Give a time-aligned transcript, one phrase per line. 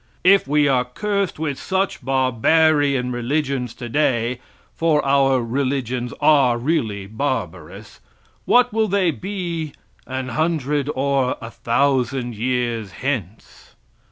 [0.23, 4.39] If we are cursed with such barbarian religions today
[4.73, 7.99] for our religions are really barbarous
[8.45, 9.73] what will they be
[10.07, 13.75] an hundred or a thousand years hence?